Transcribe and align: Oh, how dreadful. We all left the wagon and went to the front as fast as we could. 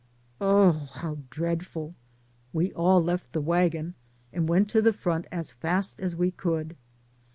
Oh, 0.41 0.89
how 0.93 1.19
dreadful. 1.29 1.93
We 2.53 2.73
all 2.73 3.03
left 3.03 3.33
the 3.33 3.39
wagon 3.41 3.93
and 4.33 4.49
went 4.49 4.67
to 4.71 4.81
the 4.81 4.93
front 4.93 5.27
as 5.31 5.51
fast 5.51 5.99
as 5.99 6.15
we 6.15 6.31
could. 6.31 6.75